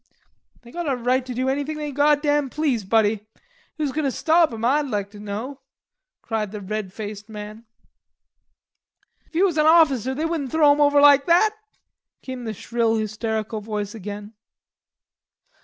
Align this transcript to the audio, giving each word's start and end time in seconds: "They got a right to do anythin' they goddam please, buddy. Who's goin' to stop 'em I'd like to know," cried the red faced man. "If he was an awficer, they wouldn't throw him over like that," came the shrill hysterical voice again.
"They 0.63 0.71
got 0.71 0.89
a 0.91 0.95
right 0.95 1.23
to 1.27 1.33
do 1.35 1.47
anythin' 1.47 1.77
they 1.77 1.91
goddam 1.91 2.49
please, 2.49 2.83
buddy. 2.83 3.27
Who's 3.77 3.91
goin' 3.91 4.05
to 4.05 4.11
stop 4.11 4.51
'em 4.51 4.65
I'd 4.65 4.87
like 4.87 5.11
to 5.11 5.19
know," 5.19 5.61
cried 6.23 6.51
the 6.51 6.59
red 6.59 6.91
faced 6.91 7.29
man. 7.29 7.65
"If 9.27 9.33
he 9.33 9.43
was 9.43 9.59
an 9.59 9.67
awficer, 9.67 10.15
they 10.15 10.25
wouldn't 10.25 10.51
throw 10.51 10.71
him 10.71 10.81
over 10.81 10.99
like 10.99 11.27
that," 11.27 11.55
came 12.23 12.45
the 12.45 12.53
shrill 12.55 12.95
hysterical 12.95 13.61
voice 13.61 13.93
again. 13.93 14.33